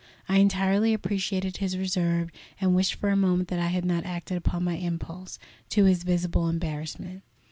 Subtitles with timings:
[0.27, 4.35] I entirely appreciated his reserve, and wished for a moment that I had not acted
[4.35, 5.37] upon my impulse,
[5.69, 7.21] to his visible embarrassment.